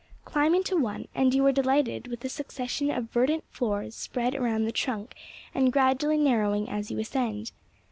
[0.25, 4.63] Climb into one, and you are delighted with a succession of verdant floors spread around
[4.65, 5.13] the trunk
[5.53, 7.51] and gradually narrowing as you ascend.